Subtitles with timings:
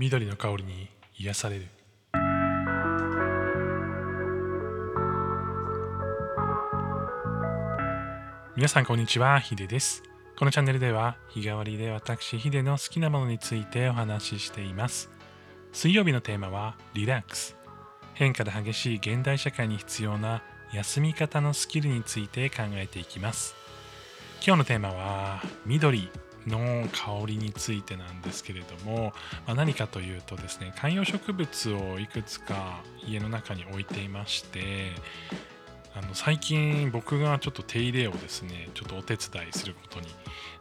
[0.00, 1.66] 緑の香りに癒される。
[8.54, 10.04] 皆さんこんにちはヒデです。
[10.38, 15.10] このチャンネルでは日替わりで私ヒデの好きなものについてお話ししています。
[15.72, 17.56] 水曜日のテーマはリラックス。
[18.14, 23.56] 変化で激しい現代社会に必要な休み方のスキルについて考えていきます。
[24.46, 26.08] 今日のテーマは緑。
[26.48, 29.12] の香りについてなんですけれども、
[29.46, 34.92] まあ、何かというとですね観葉植物をいくつか家の中に置いていまして
[35.94, 40.06] あの最近僕がちょっと手入れをですねちょっとお手伝いすることに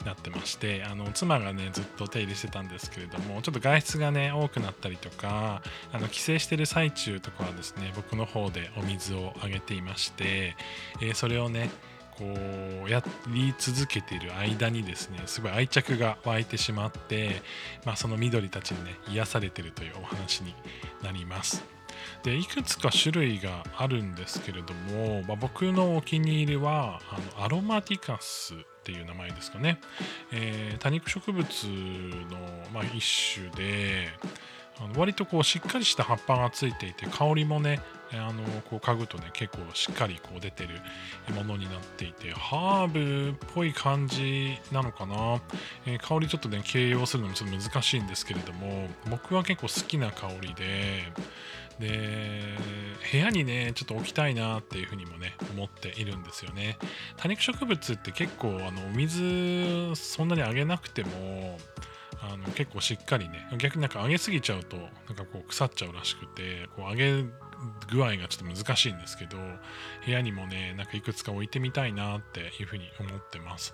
[0.06, 5.62] なってましてあの妻がねずっと手入れしてたんですけれどもちょっと外出がね多くなったりとか
[5.92, 10.56] あの帰省してる最中とかはですね僕の方でお水をあげていまして、
[11.02, 11.70] えー、それをね
[12.18, 12.26] こ
[12.86, 17.42] うやり続けている間にですねすごい愛着が湧いてしまって、
[17.86, 20.56] まあ、その緑たちにね癒されてるというお話に
[21.04, 21.64] なります。
[22.24, 29.80] でいくつか種類があるんですけれども、まあ、僕のお気に入りはあのアロマティカスっていう名前ですかね、
[30.32, 32.38] えー、多肉植物の、
[32.74, 34.08] まあ、一種で
[34.80, 37.80] あの割とこうしっかりした葉っぱがついていて香りもね
[38.14, 40.70] あのこう嗅ぐとね結構しっかりこう出てる
[41.34, 45.42] ものになっていてハーブっぽい感じなのかな、
[45.86, 51.12] えー、香りちょっとね形容するのもちょっと難しいんですけれども僕は結構好きな香りで
[51.80, 52.58] で
[53.12, 56.78] 部屋にねちょっと置きたいなっていうふうにもね思っているんですよね。
[57.18, 61.60] 多肉植物って結構あのお水そんなにあげなくても
[62.22, 67.24] あの結構しっかりね逆になんか揚げすぎちゃうとなんかこう腐っちゃうらしくてこう揚げ
[67.92, 69.38] 具合がちょっと難しいんですけど
[70.06, 73.74] 部屋にもねなんかいくつか置いてみたいなっていうふうに思ってます。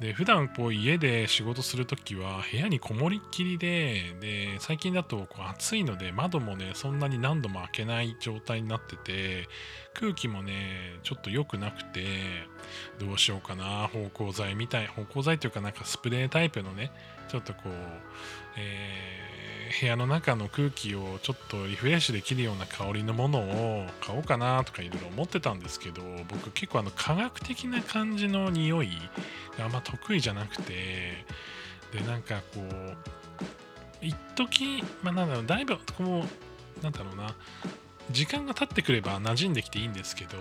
[0.00, 9.48] で普段こう家で仕事するときは部屋にこもりっきりでで最近だとこう暑いので窓もねそんなに何度も開けない状態になってて
[9.94, 12.04] 空気もねちょっと良くなくて
[12.98, 16.90] どうしようかな芳香剤みたい芳香剤というかなんかスプレータイプのね
[17.28, 17.68] ちょっとこう、
[18.58, 19.33] えー
[19.80, 28.90] 部屋の中の空気をちょっとリフレッシュできるような香りのものを買おうかなとかいろいろ思ってたんですけど僕結構あの科学的な感じの匂い
[29.58, 31.24] があんま得意じゃなくて
[31.92, 32.96] でなんかこう
[34.00, 36.24] 一時まあなんだろうだいぶこ
[36.80, 37.34] うなんだろうな
[38.10, 40.36] 時間が経ってくれば馴染んできていいんですけど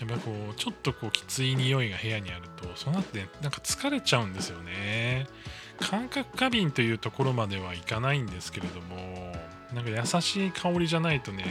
[0.00, 5.26] やっぱこうちょっとこうきつい匂いが部屋にあるとそうなってなんか疲れちゃうんですよね。
[5.82, 9.32] 感覚過敏というところまではいかないんですけれども
[9.74, 11.44] なんか優しい香りじゃないとね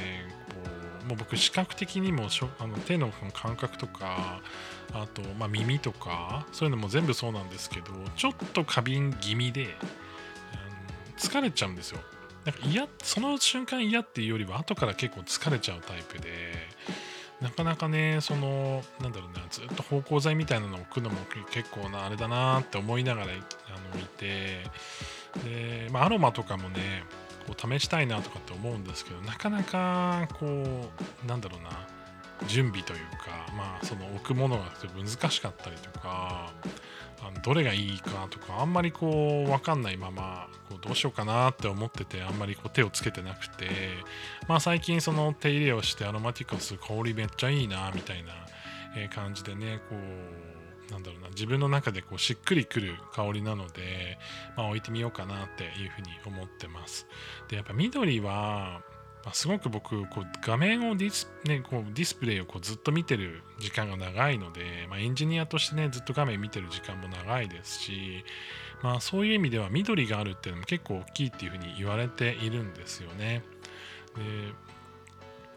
[0.50, 0.70] こ
[1.06, 2.28] うもう僕視覚的にも
[2.60, 4.42] あの手の感覚とか
[4.94, 9.68] あと、まあ、耳とかそういうのも全部そうなんですけどちょっと過敏気味で
[11.18, 12.00] 疲れちゃうんですよ。
[12.46, 16.54] なんか嫌その瞬間嫌っていうよりは後から結構疲れちゃうタイプで
[17.42, 21.18] なかなかねそのなんだろうなずっと芳香剤みたいなのを置くのも
[21.52, 24.64] 結構なあれだなって思いながらあのいて
[25.44, 27.04] で、まあ、アロマとかもね
[27.48, 31.70] こう試したいなとかって思うんですけどなかなかこうなんだろうな
[32.48, 34.66] 準備というかまあその置くものが
[34.96, 36.54] 難しかったりとか
[37.24, 43.68] あのどれがいいかとかあんまりこう分かんないままこうどうしようかなって思っててあんまりこう手をつけてなくて
[44.48, 48.34] まあ最近その手入れをしてアロマティカス香りめっちゃいいなみたいな
[49.14, 54.18] 感じでねこうなんだろうな自分の中でこうしっくりくる香りなので、
[54.58, 57.08] まあ、置いてみようかなっていうふうに思ってます。
[57.48, 58.82] でやっぱ緑は
[59.24, 68.26] まあ、すごく僕こう画面をディス,、ね、こうディスプレイをこうずっと見てる時間が長いので、まあ、エンジニアとしてねずっと画面見てる時間も長いですし、
[68.82, 73.44] まあ、そういう意味では緑があるっていうのも結構大きいっていうふうに言われているんですよね。
[74.16, 74.22] で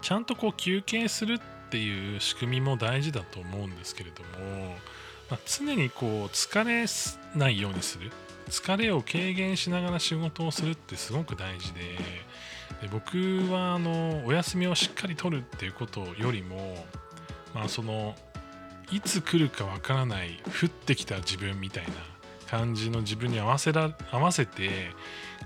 [0.03, 4.77] ちゃんとこう休憩するっていう仕組みも大事だと思うんですけれども、
[5.31, 6.85] まあ、常にこう疲れ
[7.39, 8.13] ないようにする
[8.51, 11.81] 疲れを軽減しながら仕事をするってすごく大事で
[12.81, 13.17] で僕
[13.53, 16.85] はあのお休みをしっかりとるっていうことよりも、
[17.55, 18.15] まあ、その
[18.91, 21.93] いつ来るかわからない降ってきた自分みたいな
[22.51, 24.91] 感じの自分に合わせら合わせて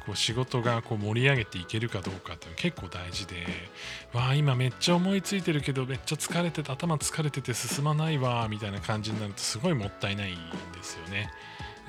[0.05, 3.47] こう仕事がこう盛り上げていけるかどうかっていうの結構大事で
[4.13, 10.37] わあ今めっちゃ思いついてるけどめっちゃ疲れてて頭疲れてて進まないわみたいな感じになるとすごいもったいないん
[10.73, 11.31] ですよね。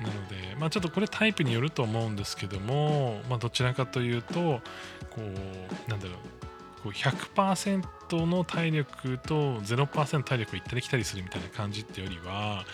[0.02, 4.60] なので、まあ、ちょっとこれタイプによると思うんですけども、まあ、どちらかというとこ
[5.18, 6.16] うなんだろう
[6.82, 12.64] こう100%の体力と0%体力を行ったり来たりするみたいな感じってよりは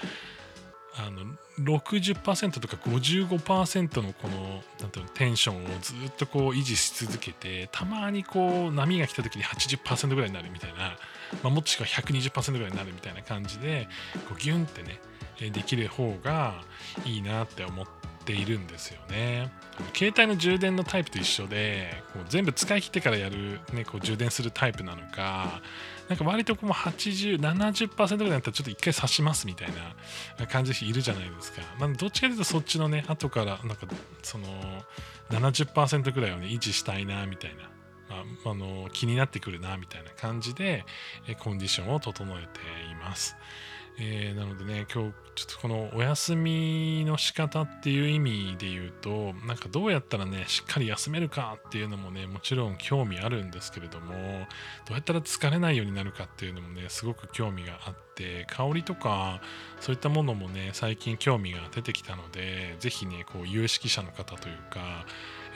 [0.99, 1.26] あの
[1.58, 10.96] 60%とか55%のこのなんていうのテンションをずっとこう維持し続けてたまにこう波が来た時に80%ぐらいになるみたいな、
[11.43, 13.88] まあ、もしくは120%ぐらいになるみたいな感じで
[14.28, 15.00] こうギュンってね
[15.50, 16.62] できる方が
[17.05, 17.87] いいなって思っ
[18.25, 19.52] ているんですよね。
[19.94, 25.61] 携帯の充電のタイプと一緒でこう全部使い切ってからやる、ね、こう充電するタイプなのか
[26.08, 29.69] なんか割とこう80、70%ぐらいだったらちょっと一回刺しますみたい
[30.38, 31.62] な感じでいるじゃないですか。
[31.78, 33.87] まあ、どっちかというとそっちのね、後からなんか
[34.23, 34.46] その
[35.31, 37.75] 70%ぐらいをね、維持したいなみたいな。
[38.11, 40.85] あ、あの気になってくるなみたいな感じで
[41.41, 42.61] コンディションを整えて
[42.91, 43.37] います。
[43.99, 54.19] えー、なのでね今日ちょっとこのお休みの仕方っていう意味で言うとなんかどうやったらねしっかり休めるかっていうのもねもちろん興味あるんですけれどもど
[54.91, 59.40] うやったら疲れないようになるかっていうのもねすごく興味があって香りとか
[59.80, 65.04] そういったものもね最近興味が出てきたので是非ねこう有識者の方というか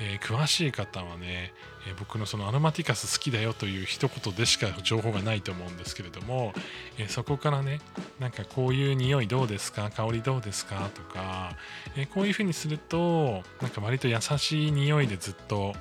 [0.03, 1.53] えー、詳しい方はね、
[1.87, 6.55] えー、僕のそのアロマティカス好きだよという一言でしか 情報がないと思うんですけれども、
[6.97, 7.81] えー、そこからね
[8.19, 9.91] なんかこういう匂いどうですか？
[9.91, 10.89] 香りどうですか？
[10.95, 11.55] とか、
[11.97, 15.75] えこういう風にするとなんか割と優しい匂いでずっと、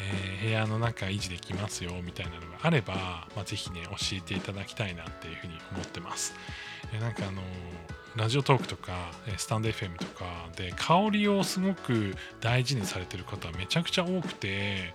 [0.00, 6.17] え部屋の中維持できますよみたいなのがあれば、まあ、ぜひね教えていただきたいなっていうふうに思ってます。
[6.92, 7.42] えなんかあの
[8.16, 14.92] ラジオトークとかスタンド FM とかで香りをすごく大事にされてる方めちゃくちゃ多くて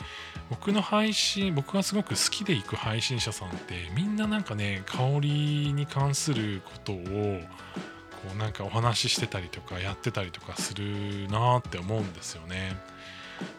[0.50, 12.76] 僕の配信僕がすごく好きで行く配信者さんってみんななんかね香りに関することをこうなんかお話ししてたりとかやってたりとかするなって思うんですよね。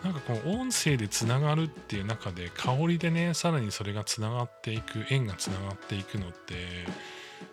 [0.02, 6.86] なんかこう音声でつながるっていう中で香りでねさらにそれがつながっていく縁がつながっていくのって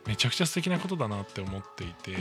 [0.05, 2.15] めちゃくちゃ素敵なことだなって思っていて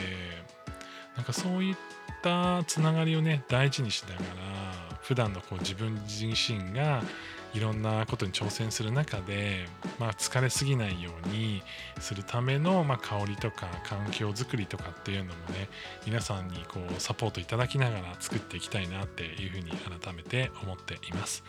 [1.17, 1.77] なんかそういっ
[2.23, 7.03] たつながりをね大事にしながら普段のこう自分自身が
[7.53, 9.67] いろんなことに挑戦する中で、
[9.99, 11.63] まあ、疲れすぎないように
[11.99, 15.69] するための、まあ、香りとか環境づくりとかっていうのもね
[16.07, 21.43] 皆さんにこうサポートいただきながら作っていきたいなっていうふうに改めて思っています、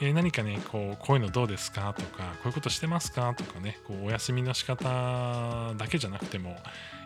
[0.00, 1.92] えー、何かねこうこういうのどうですか？
[1.92, 3.34] とかこういうことしてますか？
[3.36, 6.56] とかねこうお休みの仕方だけじゃなくても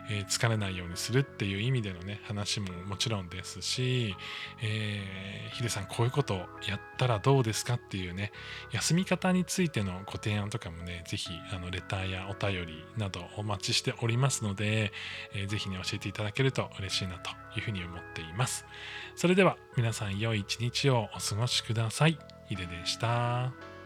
[0.09, 4.15] え、疲れないようにするっていう意味でのね話ももちろんですし、
[4.63, 6.35] えー、ヒデさんこういうこと
[6.65, 7.73] やったらどうですか？
[7.73, 8.31] っていうね
[8.71, 14.91] 休み方についてのご提案とかもね是非あのレターやお便りなどお待ちしておりますので、
[15.33, 18.65] えー、ぜひね教えていただけると嬉しいなというふうに思っています
[19.15, 22.17] それでは皆さん良い一日をお過ごしください
[22.47, 23.76] ヒデでした。